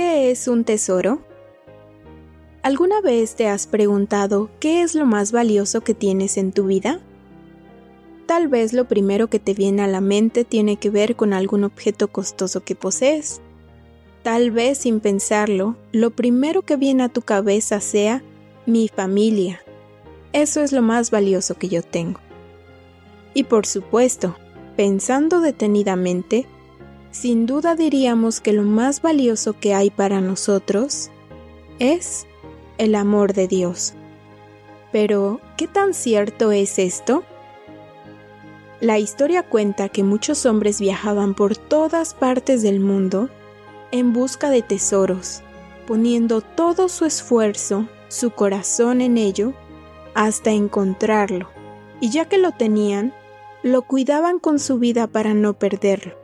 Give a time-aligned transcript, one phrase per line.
[0.00, 1.20] ¿Qué es un tesoro?
[2.62, 7.00] ¿Alguna vez te has preguntado qué es lo más valioso que tienes en tu vida?
[8.24, 11.64] Tal vez lo primero que te viene a la mente tiene que ver con algún
[11.64, 13.42] objeto costoso que posees.
[14.22, 18.22] Tal vez sin pensarlo, lo primero que viene a tu cabeza sea
[18.64, 19.60] mi familia.
[20.32, 22.20] Eso es lo más valioso que yo tengo.
[23.34, 24.34] Y por supuesto,
[24.78, 26.46] pensando detenidamente,
[27.10, 31.10] sin duda diríamos que lo más valioso que hay para nosotros
[31.78, 32.26] es
[32.78, 33.94] el amor de Dios.
[34.92, 37.24] Pero, ¿qué tan cierto es esto?
[38.80, 43.28] La historia cuenta que muchos hombres viajaban por todas partes del mundo
[43.92, 45.42] en busca de tesoros,
[45.86, 49.52] poniendo todo su esfuerzo, su corazón en ello,
[50.14, 51.50] hasta encontrarlo,
[52.00, 53.12] y ya que lo tenían,
[53.62, 56.19] lo cuidaban con su vida para no perderlo.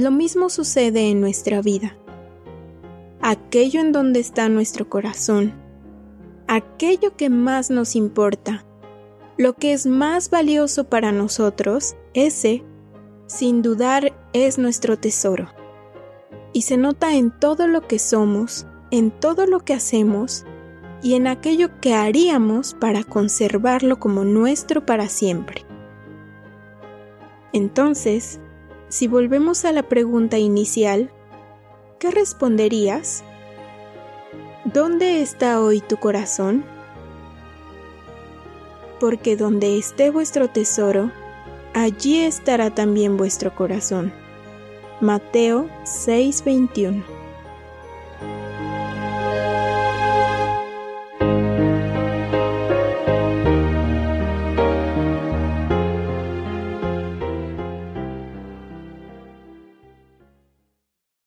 [0.00, 1.94] Lo mismo sucede en nuestra vida.
[3.20, 5.52] Aquello en donde está nuestro corazón,
[6.48, 8.64] aquello que más nos importa,
[9.36, 12.64] lo que es más valioso para nosotros, ese,
[13.26, 15.50] sin dudar, es nuestro tesoro.
[16.54, 20.46] Y se nota en todo lo que somos, en todo lo que hacemos
[21.02, 25.66] y en aquello que haríamos para conservarlo como nuestro para siempre.
[27.52, 28.40] Entonces,
[28.90, 31.12] si volvemos a la pregunta inicial,
[32.00, 33.22] ¿qué responderías?
[34.64, 36.64] ¿Dónde está hoy tu corazón?
[38.98, 41.12] Porque donde esté vuestro tesoro,
[41.72, 44.12] allí estará también vuestro corazón.
[45.00, 47.19] Mateo 6:21